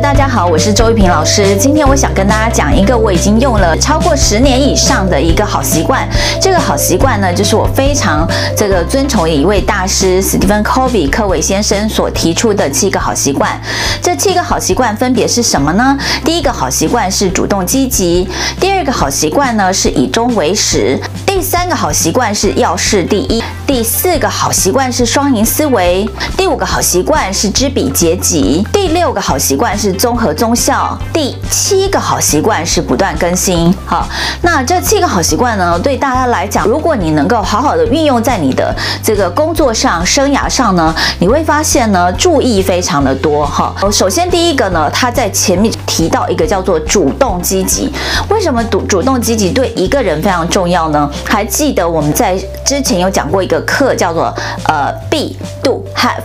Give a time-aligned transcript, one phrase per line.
[0.00, 1.56] 大家好，我是周玉萍老师。
[1.56, 6.08] 今天我想跟大家讲一个我已经用了超过十年以上的一个好习惯。
[6.40, 13.60] 这个好习惯呢，就是我非常这个尊崇一位大师史蒂芬·科维科维先生所提出的七个好习惯。
[14.02, 15.96] 这七个好习惯分别是什么呢？
[16.24, 33.70] 第一个好习惯是主动积极，第二个好习惯呢是以终为始，第三个好习惯是要事第一，第四个好习惯是双赢思维，第五个好习惯是知彼解己，第六个好习惯是是综合综效，第七个好习惯是不断更新。
[33.84, 34.08] 好，
[34.40, 43.44] 那这七个好习惯呢，对大家来讲，如果你能够好好的运用在你的这个工作上、生涯上呢，你会发现呢，注意非常的多。
[43.44, 47.92] 哈，首先第一个呢，他在前面提到一个叫做主动积极。
[48.30, 51.10] 为什么主主动积极对一个人非常重要呢？
[51.26, 54.34] 还记得我们在之前有讲过一个课，叫做
[54.66, 56.22] 呃，be do have。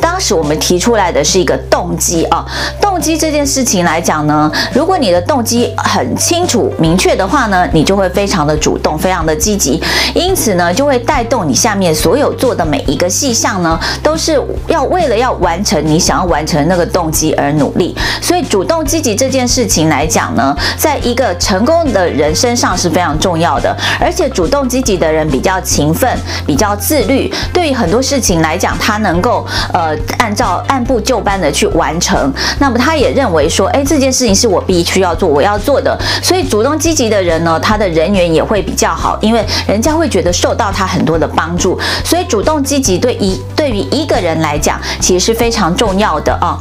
[0.00, 2.46] 当时我们提出来的是一个动机啊。
[2.80, 9.82] 动动机这件事情来讲呢，如果你的动机很清楚明确的话呢，你就会非常的主动，非常的积极，
[10.14, 17.96] 因此呢，就会带动你下面所有做的每一个细项呢，都是要为了要完成你想要完成那个动机而努力。
[18.20, 26.14] 所以主动积极这件事情来讲呢，在一个成功的人身上是非常重要的，而且主动积极的人比较勤奋，
[26.46, 32.30] 比较自律，对于很多事情来讲，他能够呃按照按部就班的去完成。
[32.58, 35.96] 那么他也认为说，哎，这件事情是我必须要做，我要做的。
[36.20, 41.78] 所以主动积极的人呢，他的人缘也会比较好，因为人家会觉得受到他很多的帮助。
[42.04, 46.58] 所以主动积极对一对于一个人来讲，其实是非常重要的啊。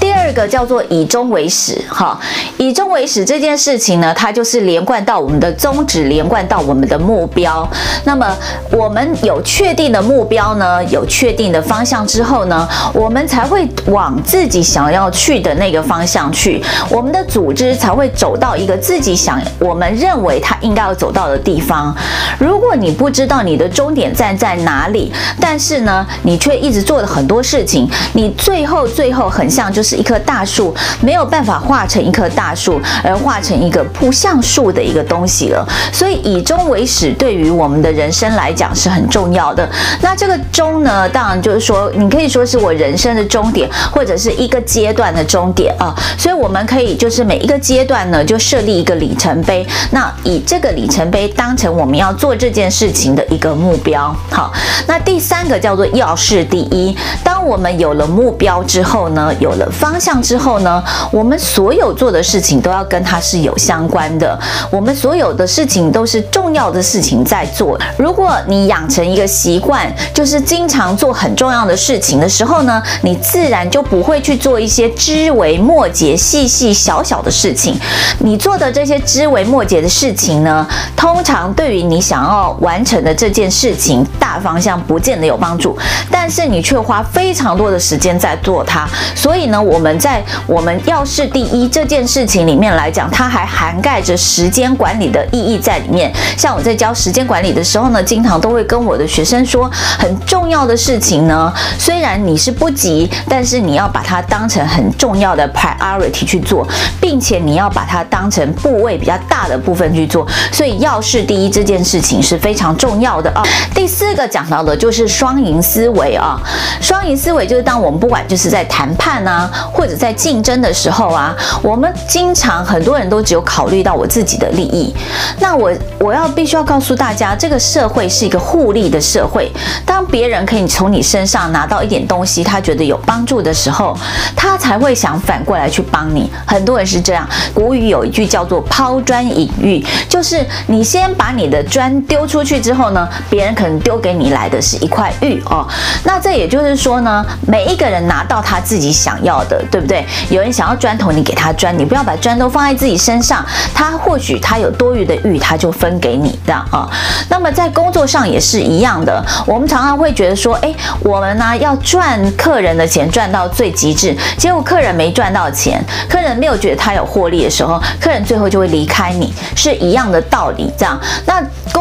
[0.00, 2.18] 第二个叫做以终为始，哈，
[2.56, 7.68] 以终为始这件事情呢，它就是连贯到我们的宗旨，连贯到我们的目标。
[8.04, 8.34] 那么
[8.70, 21.94] 我们有确定的目标呢，有确定的方向之后呢，我们才会往自己想要去的那个方向去，我们的组织才会走到一个自己想，我们认为它应该要走到的地方。
[22.38, 29.89] 如果你不知道你的终点站在哪里，但是呢，你却一直做了很多事情，你最后最后很像就是。
[29.90, 35.66] 是一棵大树没有办法化成一棵大树，而化成一个不像树的一个东西了。
[35.92, 39.68] 所以以终为始，对于我们的人生来讲是很重要的。
[40.00, 45.92] 那这个终呢，当然就是说，你可以说是我人生的终点，或者是一个阶段的终点啊。
[46.16, 49.66] 所以我们可以就是每一个阶段呢，就设立一个里程碑。
[49.90, 54.14] 那以这个里程碑当成我们要做这件事情的一个目标。
[54.30, 54.52] 好，
[54.86, 56.96] 那第三个叫做要事第一。
[57.24, 64.38] 当我们有了目标之后呢，有了方向之后呢，我们所有做的事情都要跟它是有相关的。
[64.70, 67.80] 我们所有的事情都是重要的事情在做。
[67.96, 77.74] 如果你养成一个习惯，就是经常做很重要的事情的时候呢，你自然就不会去做一些枝微末节、细细小小的事情。
[78.18, 85.74] 你做的这些枝微末节的事情呢，通常对于你想要完成的这件事情大方向不见得有帮助，
[86.10, 88.86] 但是你却花非常多的时间在做它。
[89.14, 96.12] 所以呢，我我们在我们要事第一这件事情里面来讲，它还涵盖着时间管理的意义在里面。
[96.36, 106.66] 像我在教时间管理的时候呢，经常都会跟我的学生说，很重要的事情呢，虽然你是不急，但是你要把它当成很重要的 priority 去做，
[107.00, 110.26] 并且你要把它当成部位比较大的部分去做。
[110.50, 113.44] 所以要事第一这件事情是非常重要的啊。
[113.72, 116.40] 第四个讲到的就是双赢思维啊，
[116.80, 119.48] 双赢思维就是当我们不管就是在谈判啊。
[119.72, 124.94] 或者在竞争的时候啊，我们经常很多人都只有考虑到我自己的利益。
[125.38, 129.50] 那我我要必须要告诉大家，这个社会是一个互利的社会。
[129.84, 133.96] 当别人可以从你身上拿到一点东西，他觉得有帮助的时候，
[134.36, 136.30] 他才会想反过来去帮你。
[136.46, 137.28] 很多人是这样。
[137.54, 145.66] 古语有一句叫做“抛砖引玉”，就是你先把你的砖丢出去之后呢，别人可能丢给你来的是一块玉哦。
[146.04, 149.64] 那这也就是说呢，每一个人拿到他自己想要的。
[149.70, 150.04] 对不对？
[150.30, 153.44] 有人想要砖头，你给他砖，你不要把砖头放在自己身上。
[153.74, 156.88] 他或许他有多余的玉，他就分给你这样啊。
[157.28, 159.24] 那么在工作上也是一样的。
[159.46, 160.74] 我们常常会觉得说，哎，
[161.04, 170.70] 我们呢要赚客人的钱赚到最极致，结果客人没赚到钱，客人没有觉得他有获利的时候，客人最后就会离开你，是一样的道理。
[170.76, 171.40] 这样，那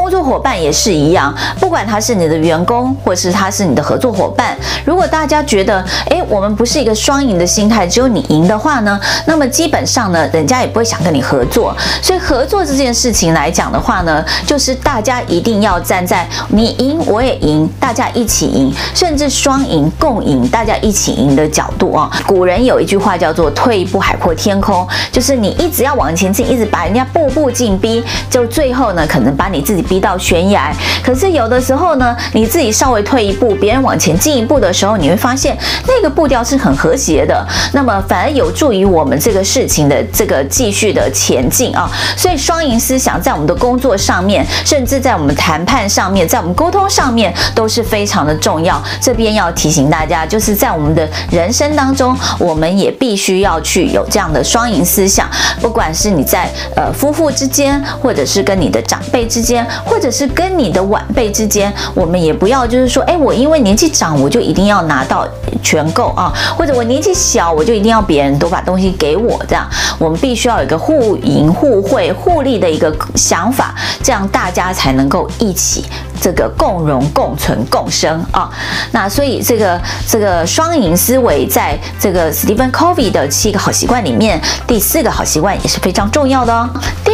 [0.10, 11.78] 合作伙伴也是一样，不管他是你的员工，或是他是你的合作伙伴，如果大家觉得，诶，我们不是一个双赢的心态，只有你赢的话呢，那么基本上呢，人家也不会想跟你合作。
[12.02, 22.10] 所以合作这件事情来讲的话呢，就是大家一定要站在你赢我也赢，大家一起赢，甚至双赢共赢，大家一起赢的角度啊。
[22.26, 30.74] 古人有一句话叫做“退一步海阔天空”，就是你一直要往前进，一直把人家步步进逼，就最后呢，可能把你自己逼到悬崖。
[31.04, 35.58] 可是有的时候呢，你自己稍微退一步，别人往前进一步的时候，你会发现
[35.88, 41.90] 那个步调是很和谐的，那么反而有助于我们这个事情的这个继续的前进啊。
[42.16, 48.82] 所以双赢思想在我们的工作上面，甚至在我们谈判上面，在我们沟通上面都是非常的重要。
[49.02, 55.30] 这边要提醒大家，就是在我们的人生当中，我们也必须要去有这样的双赢思想。
[55.62, 65.28] 不管是你在呃夫妇之间，或者是跟你的长辈之间，或者是跟你的晚辈之间，我们也不要就是说，哎，我因为年纪长，我就一定要拿到
[65.64, 75.86] 全购啊，或者我年纪小，我就一定要别人都把东西给我，这样我们必须要有一个互赢互惠互利的一个想法，这样大家才能够一起
[76.22, 78.50] 这个共荣共存共生啊。
[78.92, 86.70] 那所以这个这个双赢思维，在这个 Stephen Covey 的七个好习惯里面，第四个好习惯也是非常重要的哦。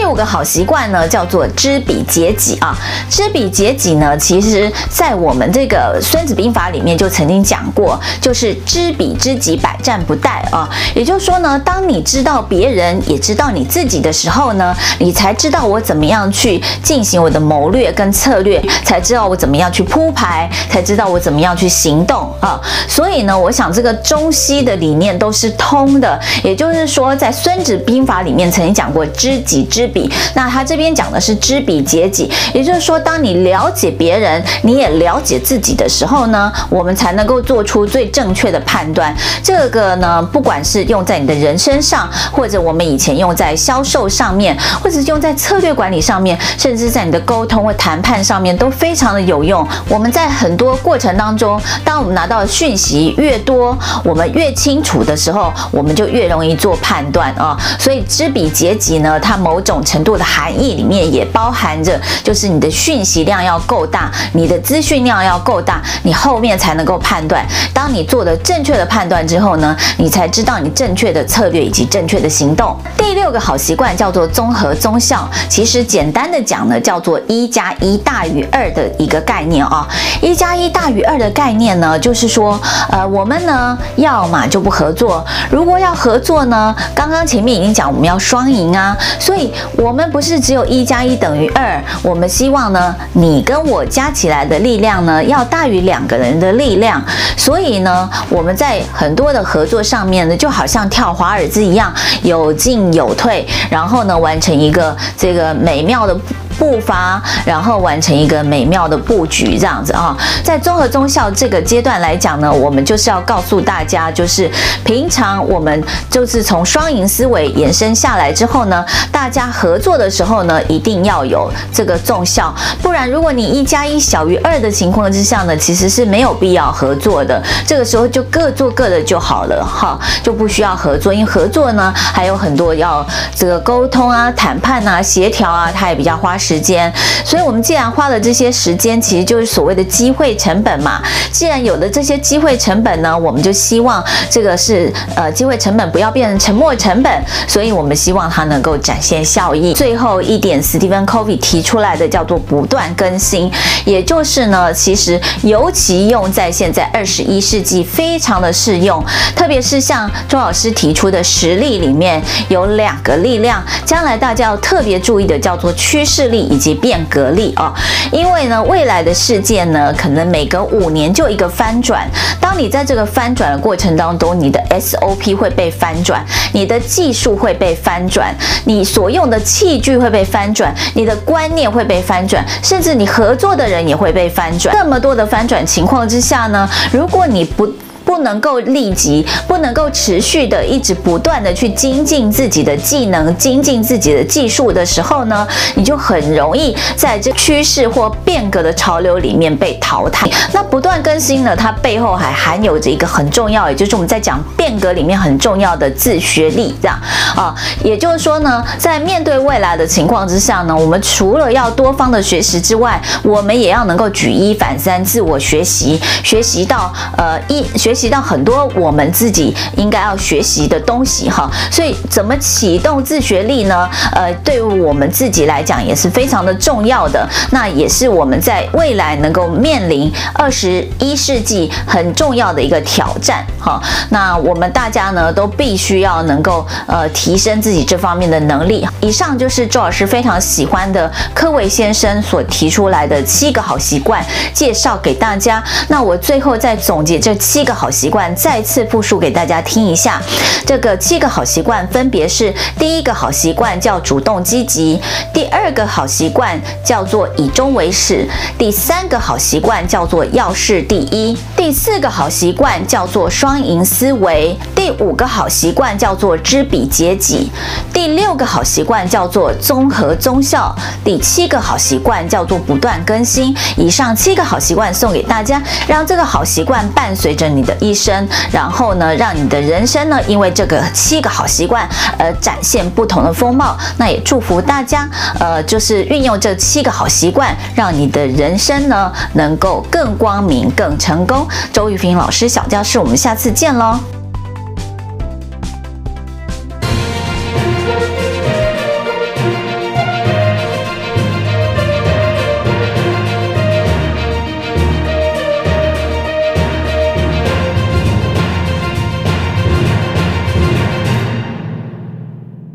[0.05, 2.77] 第五个好习惯呢，叫做知彼解己啊。
[3.09, 10.69] 知彼解己呢，其实在我们这个《孙子兵法》里面就曾经讲过，就是知彼知己，百战不殆啊。
[10.93, 22.61] 也就是说呢，当你知道别人，也知道你自己的时候呢，你才知道我怎么样去进行我的谋略跟策略，才知道我怎么样去铺排，才知道我怎么样去行动啊。
[22.87, 26.21] 所以呢，我想这个中西的理念都是通的。
[26.43, 32.29] 也就是说，在《孙子兵法》里面曾经讲过知己知彼，那他这边讲的是知彼解己。
[32.53, 39.15] 也就是说，当你了解别人，你也了解自己的时候呢，我们才能够做出最正确的判断。
[39.41, 49.65] 这个呢，不管是用在你的人身上，或者我们以前用在销售上面，或者是用在策略管理上面，甚至在你的沟通或谈判上面都非常的有用。
[49.87, 57.57] 我们在很多过程当中，当我们拿到讯息越多，我们越清楚的时候，我们就越容易做判断啊。
[57.79, 67.45] 所以知彼解己呢，它某种程度的含义里面也包含着，就是你的讯息量要够大，你的资讯量要够大，你后面才能够判断。
[67.73, 72.75] 当你做的正确的判断之后呢，你才知道你正确的策略以及正确的行动。
[72.97, 79.87] 第六个好习惯叫做综合综效，其实简单的讲呢，叫做一加一大于二的一个概念啊。
[80.21, 82.59] 一加一大于二的概念呢，就是说，
[82.89, 97.01] 呃，我们呢要嘛就不合作，如果要合作呢，刚刚前面已经讲我们要双赢啊，所以我们不是只有一加一等于二，我们希望呢你跟我加起来的力量呢要大于两个人的力量，
[97.37, 101.93] 所以呢我们在很多的合作上面呢，就好像跳华尔兹一样，
[102.23, 106.17] 有进有退，然后呢完成一个这个美妙的。
[106.57, 114.49] 步伐，然后完成一个美妙的布局，这样子啊，在综合综效这个阶段来讲呢，我们就是要告诉大家，就是
[114.83, 133.05] 平常我们就是从双赢思维延伸下来之后呢，大家合作的时候呢，一定要有这个综效，不然如果你一加一小于二的情况之下呢，其实是没有必要合作的，这个时候就各做各的就好了哈，就不需要合作，因为合作呢还有很多要
[133.35, 136.93] 这个沟通啊、谈判啊、协调啊，它也比较花时间，
[137.23, 141.01] 所以我们既然花了这些时间，其实就是所谓的机会成本嘛。
[141.31, 147.11] 既然有了这些机会成本呢，我们就希望这个是呃机会成本不要变成沉没成本，
[147.47, 149.73] 所以我们希望它能够展现效益。
[149.73, 153.51] 最后一点，Stephen Covey 提出来的叫做不断更新，
[153.85, 159.03] 也就是呢，其实尤其用在现在二十一世纪非常的适用，
[159.35, 166.25] 特别是像周老师提出的实力里面有两个力量，将来大家要特别注意的叫做趋势。
[166.39, 167.73] 以及变革力啊，
[168.11, 172.07] 因为呢，未来的世界呢，可能每隔五年就一个翻转。
[172.39, 176.23] 当你在这个翻转的过程当中，你的 SOP 会被翻转，
[176.53, 178.33] 你的技术会被翻转，
[178.65, 184.75] 你所用的器具会被翻转，你的观念会被翻转，甚至你合作的人也会被翻转。
[184.75, 187.67] 这么多的翻转情况之下呢，如果你不
[188.05, 200.29] 不能够立即、不能够持续的一直不断的去精进自己的技能、精进自己的技术的时候呢，你就很容易在这趋势或变革的潮流里面被淘汰。
[200.53, 206.97] 那不断更新呢，它背后还含有着一个很重要，也就是我们在讲变革里面很重要的自学力，这样
[207.35, 221.49] 啊，也就是说呢，在面对未来的情况之下呢，我们除了要多方的学习之外，我们也要能够举一反三，自我学习，学习到呃一学习到很多我们自己应该要学习的东西哈。
[221.71, 223.89] 所以怎么启动自学力呢？
[224.11, 233.81] 呃，对于我们自己来讲也是非常的重要的，那也是我们在未来能够面临二十一世纪很重要的一个挑战哈。
[234.09, 238.85] 那我们大家呢都必须要能够呃提升自己这方面的能力。
[239.01, 244.23] 以上就是周老师非常喜欢的柯维先生所提出来的七个好习惯，
[244.53, 245.63] 介绍给大家。
[245.87, 250.19] 那我最后再总结这七个好好习惯，再次复述给大家听一下。
[250.65, 254.99] 这个七个好习惯分别是：第一个好习惯叫主动积极；
[255.31, 258.27] 第二个好习惯叫做以终为始；
[258.57, 267.51] 第三个好习惯叫做要事第一；第四个好习惯叫做双赢思维；第五个好习惯叫做知彼解己；
[267.93, 273.55] 第六个好习惯叫做综合综效；第七个好习惯叫做不断更新。
[273.77, 283.77] 以上七个好习惯送给大家，让这个好习惯伴随着你的一生，然后呢，让你的人生呢，因为这个七个好习惯而展现不同的风貌。
[283.97, 291.47] 那也祝福大家，呃，就是运用这七个好习惯，让你的人生呢，能够更光明、更成功。
[291.71, 294.14] 周玉萍老师小教室，我们下次见喽。